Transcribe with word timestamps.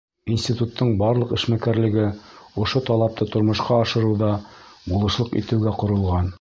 Институттың 0.35 0.93
барлыҡ 1.01 1.33
эшмәкәрлеге 1.37 2.07
ошо 2.65 2.83
талапты 2.89 3.29
тормошҡа 3.37 3.79
ашырыуҙа 3.85 4.33
булышлыҡ 4.91 5.41
итеүгә 5.43 5.79
ҡоролған. 5.85 6.29